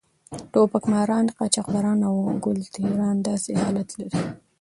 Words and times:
ټوپک 0.51 0.83
ماران، 0.91 1.25
قاچاقبران 1.37 1.99
او 2.09 2.15
ګل 2.43 2.59
ټېران 2.73 3.17
داسې 3.27 3.51
حالت 3.61 3.89
لري. 3.99 4.19